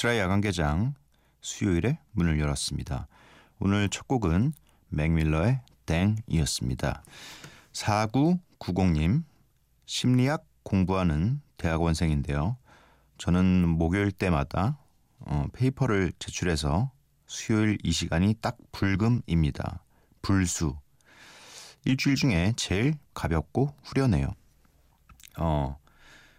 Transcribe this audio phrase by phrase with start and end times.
[0.00, 0.94] 미스라의 야간 개장
[1.42, 3.06] 수요일에 문을 열었습니다.
[3.58, 4.52] 오늘 첫 곡은
[4.88, 7.02] 맥밀러의 땡이었습니다.
[7.72, 9.24] 4990님
[9.86, 12.56] 심리학 공부하는 대학원생인데요.
[13.18, 14.78] 저는 목요일 때마다
[15.18, 16.90] 어, 페이퍼를 제출해서
[17.26, 19.82] 수요일 이 시간이 딱 불금입니다.
[20.22, 20.76] 불수.
[21.84, 24.34] 일주일 중에 제일 가볍고 후련해요.
[25.38, 25.78] 어,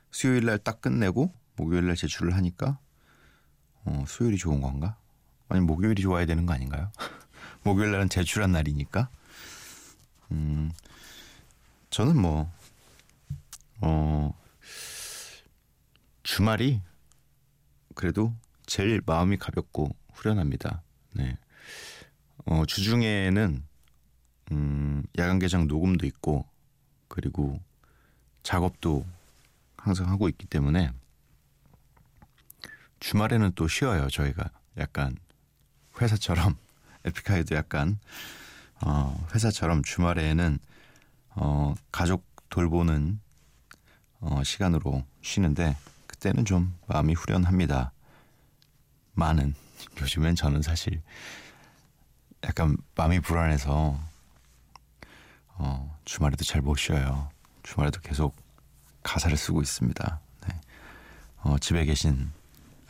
[0.09, 2.79] 수요일 날 딱 끝내고 목요일 날 제출을 하니까
[3.85, 4.95] 어, 수요일이 좋은 건가?
[5.49, 6.91] 아니 목요일이 좋아야 되는 거 아닌가요?
[7.63, 9.09] 목요일 날은 제출한 날이니까.
[10.31, 10.71] 음,
[11.89, 12.51] 저는 뭐,
[13.81, 14.33] 어,
[16.23, 16.81] 주말이
[17.95, 18.33] 그래도
[18.65, 20.81] 제일 마음이 가볍고 후련합니다.
[21.13, 21.37] 네.
[22.45, 23.63] 어, 주중에는
[24.51, 26.45] 음, 야간 개장 녹음도 있고
[27.07, 27.59] 그리고
[28.43, 29.05] 작업도
[29.77, 30.91] 항상 하고 있기 때문에
[33.01, 35.17] 주말에는 또 쉬어요 저희가 약간
[35.99, 36.55] 회사처럼
[37.03, 37.99] 에픽하이도 약간
[38.79, 40.59] 어, 회사처럼 주말에는
[41.31, 43.19] 어, 가족 돌보는
[44.21, 45.75] 어, 시간으로 쉬는데
[46.07, 47.91] 그때는 좀 마음이 후련합니다.
[49.13, 49.55] 많은
[49.99, 51.01] 요즘엔 저는 사실
[52.43, 53.99] 약간 마음이 불안해서
[55.57, 57.29] 어, 주말에도 잘 못 쉬어요.
[57.63, 58.35] 주말에도 계속
[59.03, 60.19] 가사를 쓰고 있습니다.
[60.47, 60.61] 네.
[61.41, 62.31] 어, 집에 계신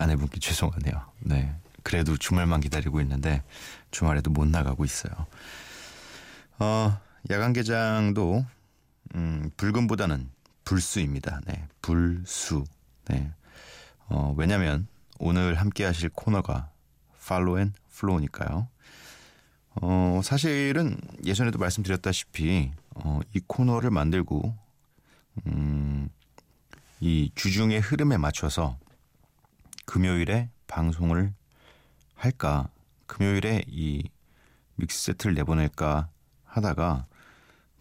[0.01, 0.94] 아내분께 죄송하네요.
[1.19, 1.56] 네.
[1.84, 3.44] 그래도 주말만 기다리고 있는데
[3.91, 5.13] 주말에도 못 나가고 있어요.
[6.59, 8.45] 어, 야간 개장도
[9.16, 10.29] 음, 불금보다는
[10.63, 11.41] 불수입니다.
[11.45, 11.67] 네.
[11.81, 12.63] 불수.
[13.06, 13.31] 네.
[14.07, 14.88] 어, 왜냐면
[15.19, 16.69] 오늘 함께 하실 코너가
[17.28, 18.68] follow and flow니까요.
[19.75, 24.53] 어, 사실은 예전에도 말씀드렸다시피 어, 이 코너를 만들고
[25.47, 26.09] 음,
[27.00, 28.78] 이 주중의 흐름에 맞춰서
[29.86, 31.34] 금요일에 방송을
[32.16, 32.69] 할까
[33.08, 34.09] 금요일에 이
[34.75, 36.09] mix set를 내보낼까
[36.44, 37.08] 하다가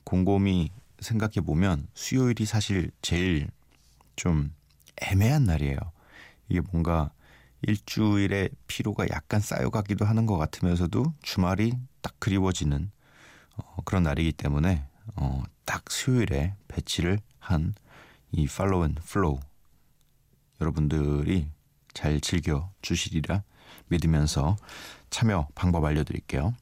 [0.04, 3.48] 곰곰이 생각해 보면 수요일이 사실 제일
[4.16, 4.54] 좀
[5.00, 5.78] 애매한 날이에요.
[6.48, 7.12] 이게 뭔가
[7.62, 12.90] 일주일의 피로가 약간 쌓여가기도 하는 것 같으면서도 주말이 딱 그리워지는
[13.56, 17.74] 어, 그런 날이기 때문에 어, 딱 수요일에 배치를 한
[18.32, 19.40] 이 follow and flow
[20.60, 21.50] 여러분들이
[21.92, 23.42] 잘 즐겨 주시리라
[23.88, 24.56] 믿으면서
[25.10, 26.54] 참여 방법 알려드릴게요.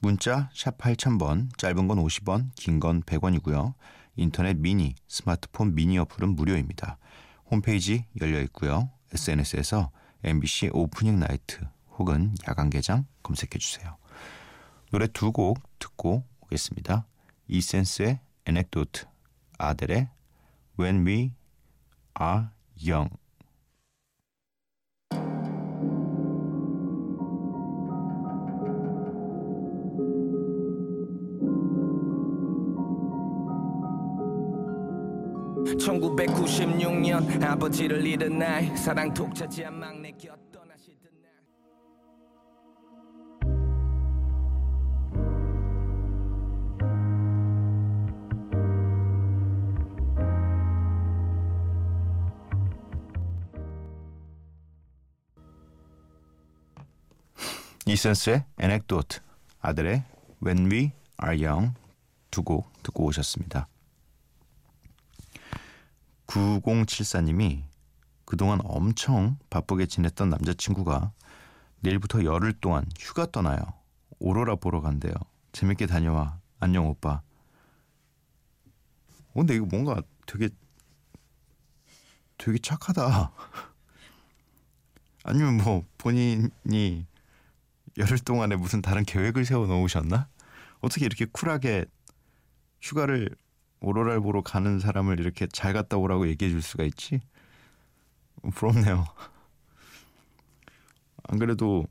[0.00, 3.74] 문자 샵 8000번 짧은 건 50원 긴 건 100원이고요.
[4.16, 6.98] 인터넷 미니 스마트폰 미니 어플은 무료입니다.
[7.50, 8.90] 홈페이지 열려 있고요.
[9.12, 9.90] SNS에서
[10.24, 11.60] MBC 오프닝 나이트
[11.98, 13.96] 혹은 야간 개장 검색해 주세요.
[14.90, 17.06] 노래 두 곡 듣고 오겠습니다.
[17.48, 19.06] 이센스의 에넥도트,
[19.58, 20.08] 아델의
[20.78, 21.32] When We
[22.20, 22.46] Are
[22.84, 23.10] Young.
[36.46, 41.32] (1996년) 아버지를 잃은 날 사랑 독차지한 막내 곁 떠나시던 날
[57.86, 59.20] 이센스의 에넥도트,
[59.60, 60.04] 아델의
[60.44, 60.92] When We
[61.22, 61.74] Are Young
[62.30, 63.68] 두 곡 듣고 오셨습니다.
[66.26, 67.64] 9074님이
[68.24, 71.12] 그동안 엄청 바쁘게 지냈던 남자친구가
[71.80, 73.60] 내일부터 열흘 동안 휴가 떠나요.
[74.18, 75.14] 오로라 보러 간대요.
[75.52, 76.40] 재밌게 다녀와.
[76.58, 77.22] 안녕 오빠.
[79.28, 80.48] 어, 근데 이거 뭔가 되게
[82.38, 83.32] 되게 착하다.
[85.24, 87.06] 아니면 뭐 본인이
[87.98, 90.28] 열흘 동안에 무슨 다른 계획을 세워 놓으셨나?
[90.80, 91.86] 어떻게 이렇게 쿨하게
[92.80, 93.34] 휴가를
[93.86, 97.20] 오로라를 보러 가는 사람을 이렇게 잘 갔다 오라고 얘기해 줄 수가 있지?
[98.52, 99.06] 부럽네요.
[101.28, 101.86] 안 그래도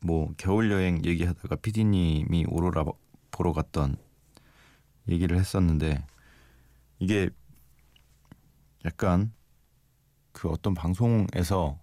[0.00, 2.86] 뭐 겨울 여행 얘기하다가 피디님이 오로라
[3.30, 3.96] 보러 갔던
[5.10, 6.06] 얘기를 했었는데
[6.98, 7.28] 이게
[8.86, 9.34] 약간
[10.32, 11.78] 그 어떤 방송에서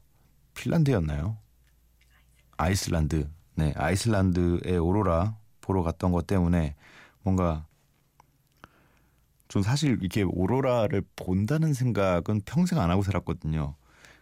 [0.56, 1.38] 핀란드였나요?
[2.58, 3.30] 아이슬란드.
[3.54, 6.76] 네, 아이슬란드의 오로라 보러 갔던 것 때문에
[7.22, 7.68] 뭔가
[9.52, 13.76] 좀 사실 이렇게 오로라를 본다는 생각은 평생 안 하고 살았거든요.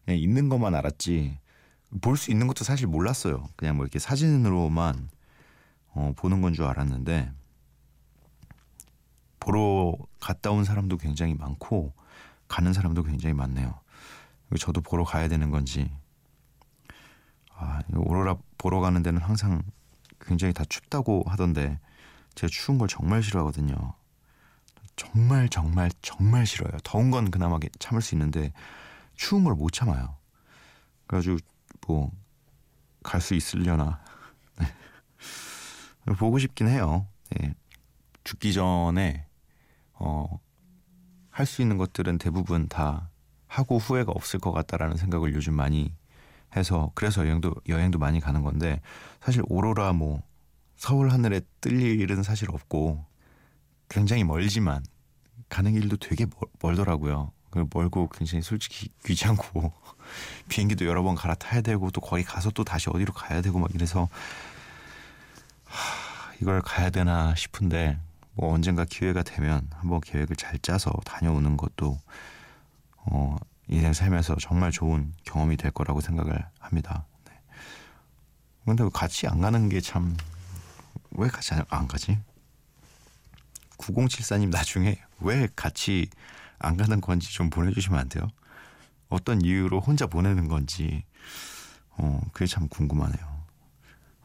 [0.04, 1.38] 그냥 있는 것만 알았지
[2.02, 3.48] 볼 수 있는 것도 사실 몰랐어요.
[3.56, 5.08] 그냥 뭐 이렇게 사진으로만
[5.94, 7.32] 어, 보는 건 줄 알았는데
[9.40, 11.94] 보러 갔다 온 사람도 굉장히 많고
[12.48, 13.80] 가는 사람도 굉장히 많네요.
[14.60, 15.92] 저도 보러 가야 되는 건지
[17.56, 19.62] 아, 오로라 보러 가는 데는 항상
[20.20, 21.80] 굉장히 다 춥다고 하던데
[22.34, 23.94] 제가 추운 걸 정말 싫어하거든요.
[25.00, 26.72] 정말 정말 정말 싫어요.
[26.84, 28.52] 더운 건 그나마 참을 수 있는데
[29.16, 30.18] 추운 걸 못 참아요.
[31.08, 31.38] 그래가지고
[31.88, 32.12] 뭐
[33.02, 34.02] 갈 수 있으려나
[34.60, 36.14] 네.
[36.18, 37.08] 보고 싶긴 해요.
[37.32, 37.54] 네.
[38.26, 39.26] 죽기 전에
[39.94, 40.40] 어,
[41.30, 43.10] 할 수 있는 것들은 대부분 다
[43.48, 45.94] 하고 후회가 없을 것 같다라는 생각을 요즘 많이
[46.58, 48.82] 해서 그래서 여행도 여행도 많이 가는 건데
[49.22, 50.22] 사실 오로라 뭐
[50.76, 53.06] 서울 하늘에 뜰 일은 사실 없고
[53.90, 54.84] 굉장히 멀지만
[55.50, 56.26] 가는 길도 되게
[56.62, 59.74] 멀, 더라고요 그 멀고 굉장히 솔직히 귀찮고
[60.50, 64.08] 비행기도 여러 번 갈아타야 되고 또 거기 가서 또 다시 어디로 가야 되고 막 이래서
[65.66, 67.98] 하, 이걸 가야 되나 싶은데
[68.34, 71.98] 뭐 언젠가 기회가 되면 한번 계획을 잘 짜서 다녀오는 것도
[72.98, 73.36] 어,
[73.68, 77.06] 인생 살면서 정말 좋은 경험이 될 거라고 생각을 합니다.
[77.26, 77.34] 네.
[78.66, 80.16] 근데 같이 안 가는 게 참
[81.12, 82.18] 왜 같이 안 가지?
[83.80, 86.08] 9074님 나중에 왜 같이
[86.60, 88.28] 안 가는 건지 좀 보내주시면 안 돼요?
[89.10, 91.04] 어떤 이유로 혼자 보내는 건지
[91.92, 93.44] 어 그게 참 궁금하네요.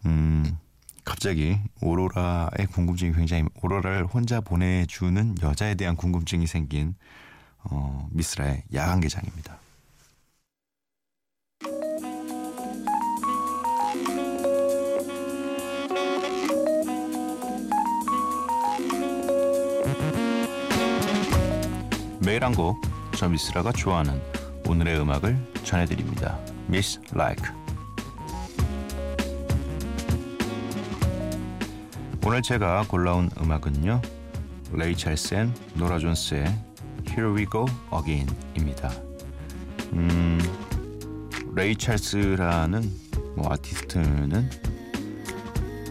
[0.07, 0.59] 음
[1.05, 6.95] 갑자기 오로라의 궁금증이 굉장히 오로라를 혼자 보내주는 여자에 대한 궁금증이 생긴
[7.65, 9.59] 어, 미스라의 야간 개장입니다.
[22.25, 22.81] 매일 한 곡,
[23.15, 24.19] 저 미쓰라가 좋아하는
[24.67, 26.39] 오늘의 음악을 전해드립니다.
[26.67, 27.53] 미쓰라 like.
[32.25, 34.01] 오늘 제가 골라온 음악은요.
[34.73, 36.47] 레이 찰스 and 노라 존스의
[37.07, 38.91] Here We Go Again입니다.
[39.93, 40.41] 음,
[41.55, 42.91] 레이 찰스라는
[43.37, 44.51] 뭐 아티스트는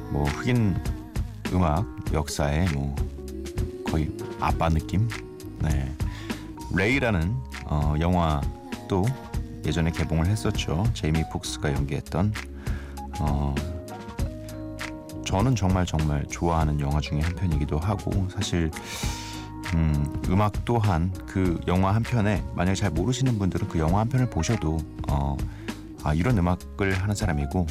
[0.09, 0.75] 뭐 흑인
[1.53, 2.95] 음악 역사의 뭐
[3.85, 4.09] 거의
[4.39, 5.07] 아빠 느낌.
[5.59, 5.95] 네.
[6.73, 7.35] 레이라는
[7.65, 9.05] 어, 영화도
[9.65, 10.83] 예전에 개봉을 했었죠.
[10.93, 12.33] 제이미 폭스가 연기했던
[13.19, 13.55] 어,
[15.25, 18.69] 저는 정말 정말 좋아하는 영화 중에 한 편이기도 하고 사실
[19.75, 24.29] 음, 음악 또한 그 영화 한 편에 만약에 잘 모르시는 분들은 그 영화 한 편을
[24.29, 24.77] 보셔도
[25.09, 25.37] 어,
[26.03, 27.65] 아 이런 음악을 하는 사람이고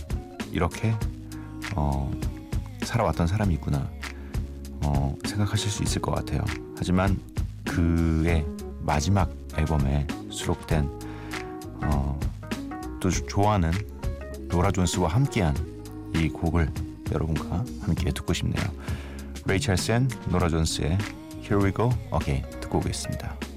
[0.51, 0.95] 이렇게
[1.77, 2.11] 어,
[2.83, 3.89] 살아왔던 사람이 있구나
[4.85, 6.43] 어, 생각하실 수 있을 것 같아요.
[6.77, 7.21] 하지만
[7.65, 8.45] 그의
[8.83, 10.89] 마지막 앨범에 수록된
[11.83, 12.19] 어,
[13.01, 13.71] 또 좋아하는
[14.49, 15.55] 노라 존스와 함께한
[16.15, 16.69] 이 곡을
[17.11, 18.65] 여러분과 함께 듣고 싶네요.
[19.47, 20.99] 레이 찰스 and 노라 존스의
[21.39, 23.52] Here We Go Again 듣고 오겠습니다.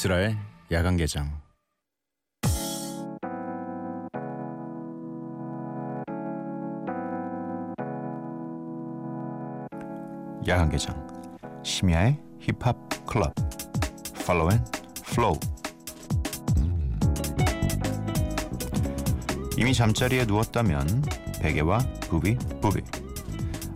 [0.00, 0.34] 미쓰라의
[0.72, 1.30] 야간 개장.
[10.46, 11.06] 야간 개장.
[11.62, 13.34] 심야의 힙합 클럽.
[14.26, 14.64] Follow and
[15.04, 15.38] flow.
[19.58, 21.02] 이미 잠자리에 누웠다면
[21.42, 21.78] 베개와
[22.08, 22.80] 부비 부비.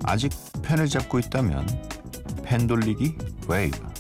[0.05, 1.67] 아직 펜을 잡고 있다면
[2.45, 3.15] 펜 돌리기
[3.47, 3.94] 웨이브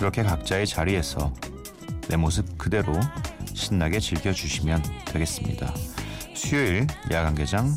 [0.00, 1.30] 그렇게 각자의 자리에서
[2.08, 2.98] 내 모습 그대로
[3.52, 5.74] 신나게 즐겨주시면 되겠습니다.
[6.34, 7.76] 수요일 야간 개장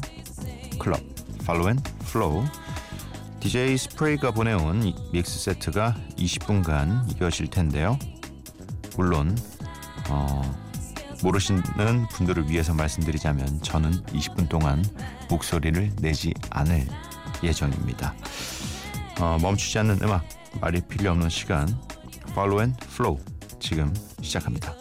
[0.80, 1.02] 클럽
[1.46, 2.46] follow and flow
[3.42, 8.00] DJ 스프레이가 보내온 mix set가 20분간 이어질 텐데요.
[8.96, 9.38] 물론
[10.10, 10.42] 어,
[11.22, 14.82] 모르시는 분들을 위해서 말씀드리자면 저는 20분 동안
[15.30, 16.88] 목소리를 내지 않을
[17.44, 18.16] 예정입니다.
[19.20, 20.24] 어, 멈추지 않는 음악,
[20.62, 21.68] 말이 필요 없는 시간,
[22.34, 23.20] Follow and Flow
[23.60, 24.74] 지금 시작합니다.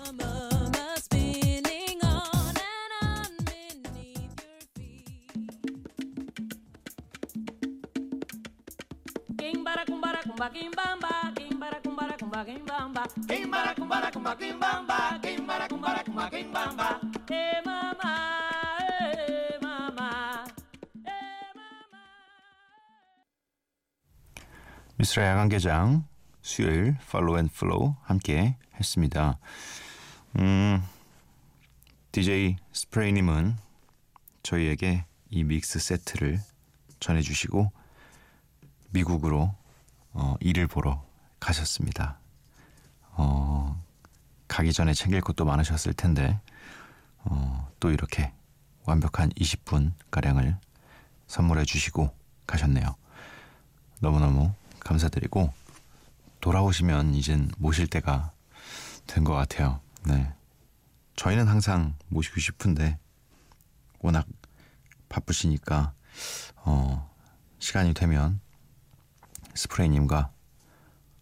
[24.96, 26.11] 미쓰라 야간개장
[26.42, 29.38] 수요일 follow and flow 함께 했습니다.
[30.38, 30.82] 음,
[32.10, 33.56] DJ 스프레이님은
[34.42, 36.40] 저희에게 이 mix set를
[36.98, 37.70] 전해주시고
[38.90, 39.54] 미국으로
[40.12, 41.04] 어, 일을 보러
[41.38, 42.18] 가셨습니다.
[43.12, 43.80] 어,
[44.48, 46.40] 가기 전에 챙길 것도 많으셨을 텐데
[47.24, 48.32] 어, 또 이렇게
[48.84, 50.56] 완벽한 20분 가량을
[51.28, 52.12] 선물해 주시고
[52.46, 52.96] 가셨네요.
[54.00, 55.61] 너무너무 감사드리고
[56.42, 58.32] 돌아오시면 이젠 모실 때가
[59.06, 59.80] 된 것 같아요.
[60.04, 60.32] 네.
[61.16, 62.98] 저희는 항상 모시고 싶은데
[64.00, 64.26] 워낙
[65.08, 65.92] 바쁘시니까
[66.64, 67.10] 어,
[67.60, 68.40] 시간이 되면
[69.54, 70.30] 스프레이님과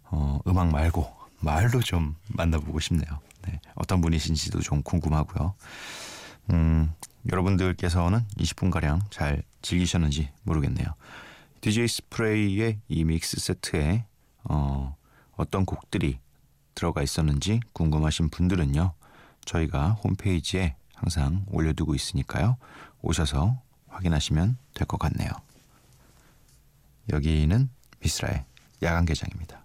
[0.05, 3.21] 어, 음악 말고 말로 좀 만나보고 싶네요.
[3.43, 3.61] 네.
[3.75, 5.55] 어떤 분이신지도 좀 궁금하고요.
[6.51, 6.93] 음,
[7.31, 10.87] 여러분들께서는 20분가량 잘 즐기셨는지 모르겠네요.
[11.61, 14.07] DJ 스프레이의 이 믹스 세트에
[14.45, 14.80] 어,
[15.41, 16.19] 어떤 곡들이
[16.75, 18.93] 들어가 있었는지 궁금하신 분들은요.
[19.47, 22.59] 저희가 홈페이지에 항상 올려두고 있으니까요.
[23.01, 25.31] 오셔서 확인하시면 될 것 같네요.
[27.11, 27.71] 여기는
[28.01, 28.45] 미스라의
[28.83, 29.65] 야간 개장입니다.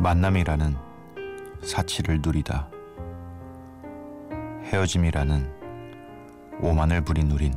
[0.00, 0.87] 만남이라는
[1.62, 2.68] 사치를 누리다.
[4.64, 5.58] 헤어짐이라는
[6.60, 7.54] 오만을 부린 우린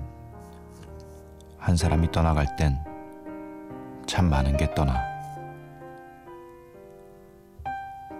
[1.58, 2.92] 한 사람이 떠나갈 땐
[4.12, 5.02] 참 많은 게 떠나.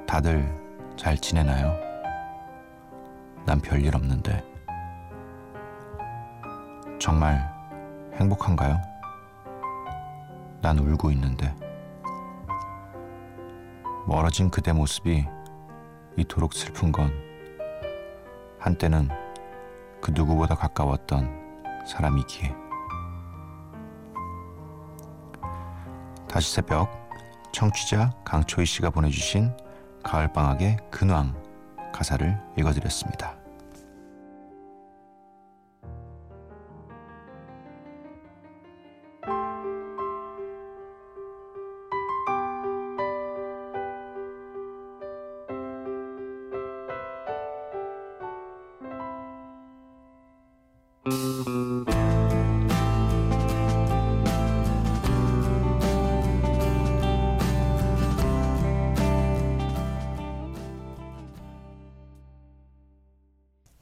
[0.08, 0.42] 다들
[0.96, 1.78] 잘 지내나요?
[3.46, 4.42] 난 별일 없는데.
[6.98, 7.46] 정말
[8.14, 8.82] 행복한가요?
[10.62, 11.54] 난 울고 있는데.
[14.08, 15.28] 멀어진 그대 모습이
[16.22, 17.12] 이토록 슬픈 건
[18.60, 19.10] 한때는
[20.02, 22.54] 그 누구보다 가까웠던 사람이기에.
[26.28, 26.90] 다시 새벽
[27.52, 29.52] 청취자 강초희 씨가 보내주신
[30.04, 31.36] 가을방학의 근황
[31.92, 33.41] 가사를 읽어드렸습니다.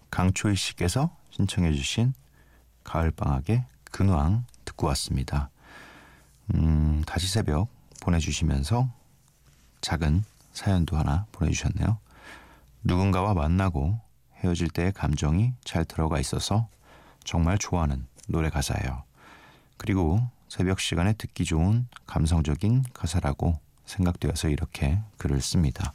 [0.10, 2.14] 강초희 씨께서 신청해 주신
[2.86, 5.50] 가을방학의 근황 듣고 왔습니다.
[6.56, 7.68] 음, 다시 새벽
[8.02, 8.88] 보내주시면서
[9.82, 10.24] 작은
[10.54, 11.98] 사연도 하나 보내주셨네요.
[12.86, 14.00] 누군가와 만나고
[14.36, 16.70] 헤어질 때의 감정이 잘 들어가 있어서
[17.24, 19.04] 정말 좋아하는 노래 가사예요.
[19.78, 25.94] 그리고 새벽 시간에 듣기 좋은 감성적인 가사라고 생각되어서 이렇게 글을 씁니다.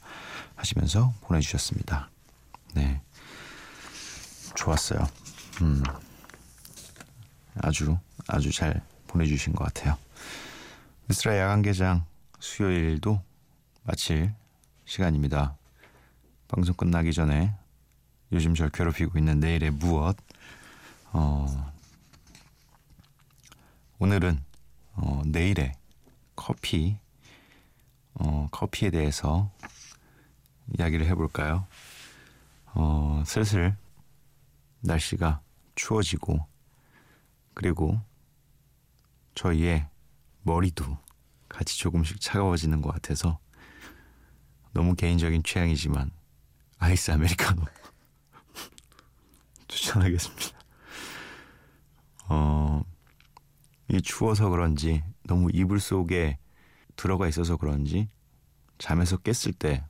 [0.57, 2.11] 하시면서 보내주셨습니다.
[2.75, 3.01] 네.
[4.55, 5.07] 좋았어요.
[5.63, 5.83] 음.
[7.63, 9.97] 아주, 아주 잘 보내주신 것 같아요.
[11.07, 12.05] 미스라 야간개장
[12.41, 13.21] 수요일도
[13.85, 14.33] 마칠
[14.85, 15.57] 시간입니다.
[16.49, 17.55] 방송 끝나기 전에
[18.33, 20.17] 요즘 절 괴롭히고 있는 내일의 무엇
[21.17, 21.47] 어,
[24.01, 24.45] 오늘은
[24.95, 25.77] 어, 내일의
[26.35, 26.99] 커피
[28.15, 29.49] 어, 커피에 대해서
[30.77, 31.69] 이야기를 해볼까요?
[32.75, 33.77] 어, 슬슬
[34.81, 35.41] 날씨가
[35.77, 36.45] 추워지고
[37.55, 38.01] 그리고
[39.37, 39.89] 저희의
[40.43, 40.99] 머리도
[41.49, 43.39] 같이 조금씩 차가워지는 것 같아서
[44.73, 46.11] 너무 개인적인 취향이지만
[46.79, 47.63] 아이스 아메리카노
[49.69, 50.65] 추천하겠습니다.
[52.29, 52.83] 어,
[53.95, 56.39] 이 추워서 그런지 너무 이불 속에
[56.97, 58.09] 들어가 있어서 그런지
[58.77, 59.85] 잠에서 깼을 때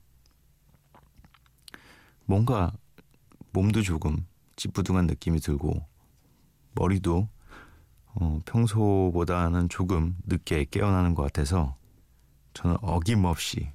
[2.26, 2.70] 뭔가
[3.52, 5.86] 몸도 조금 찌뿌둥한 느낌이 들고
[6.74, 7.28] 머리도
[8.16, 11.74] 어, 평소보다는 조금 늦게 깨어나는 것 같아서
[12.52, 13.72] 저는 어김없이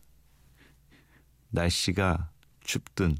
[1.49, 2.29] 날씨가
[2.61, 3.17] 춥든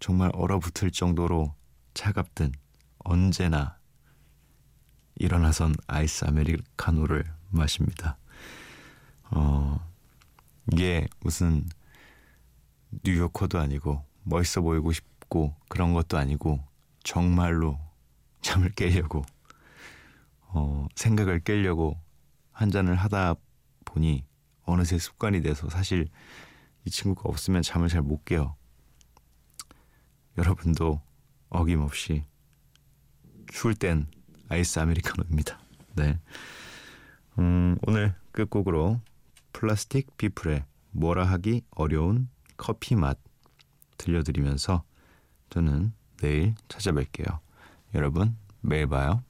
[0.00, 1.54] 정말 얼어붙을 정도로
[1.94, 2.50] 차갑든
[2.98, 3.79] 언제나
[5.20, 8.16] 일어나선 아이스 아메리카노를 마십니다.
[9.24, 9.78] 어,
[10.72, 11.68] 이게 무슨
[13.04, 16.64] 뉴요커도 아니고 멋있어 보이고 싶고 그런 것도 아니고
[17.04, 17.78] 정말로
[18.40, 19.22] 잠을 깨려고
[20.40, 22.00] 어, 생각을 깨려고
[22.50, 23.34] 한 잔을 하다
[23.84, 24.24] 보니
[24.62, 26.08] 어느새 습관이 돼서 사실
[26.86, 28.56] 이 친구가 없으면 잠을 잘 못 깨요.
[30.38, 31.02] 여러분도
[31.50, 32.24] 어김없이
[33.48, 34.06] 추울 땐
[34.50, 35.60] 아이스 아메리카노입니다.
[35.94, 36.18] 네.
[37.38, 39.00] 음, 오늘 끝곡으로
[39.52, 43.16] 플라스틱 비플의 뭐라 하기 어려운 커피 맛
[43.96, 44.82] 들려드리면서
[45.50, 47.38] 저는 내일 찾아뵐게요.
[47.94, 49.22] 여러분, 매일 봐요.